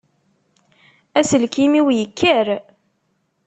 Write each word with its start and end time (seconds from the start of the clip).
Aselkim-iw 1.19 1.87
yekker. 1.97 2.47